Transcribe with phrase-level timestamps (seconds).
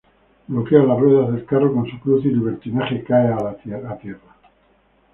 [0.47, 3.55] Bloquea las ruedas del carro con su cruz y Libertinaje cae a
[4.01, 4.35] tierra.